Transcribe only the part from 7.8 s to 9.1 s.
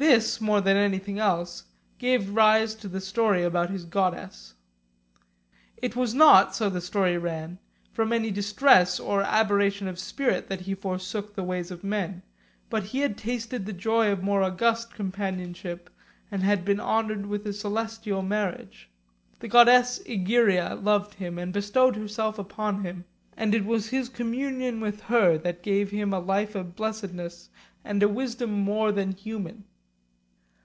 from any distress